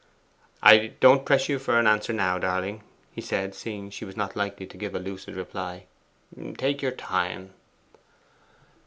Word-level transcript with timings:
'I 0.63 0.93
don't 0.99 1.27
press 1.27 1.47
you 1.47 1.59
for 1.59 1.77
an 1.77 1.85
answer 1.85 2.11
now, 2.11 2.39
darling,' 2.39 2.81
he 3.13 3.21
said, 3.21 3.53
seeing 3.53 3.91
she 3.91 4.03
was 4.03 4.17
not 4.17 4.35
likely 4.35 4.65
to 4.65 4.75
give 4.75 4.95
a 4.95 4.99
lucid 4.99 5.35
reply. 5.35 5.85
'Take 6.57 6.81
your 6.81 6.89
time. 6.91 7.53